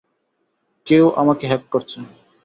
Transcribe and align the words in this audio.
কেউ 0.87 1.05
আমাকে 1.21 1.43
হ্যাক 1.47 1.63
করছে। 1.73 1.97